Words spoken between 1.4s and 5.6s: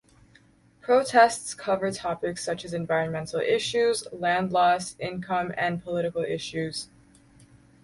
cover topics such as environmental issues, land loss, income,